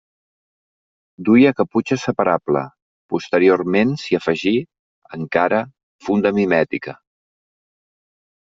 [1.27, 2.63] Duia caputxa separable;
[3.15, 4.55] posteriorment s'hi afegí,
[5.19, 5.63] encara,
[6.09, 6.99] funda mimètica.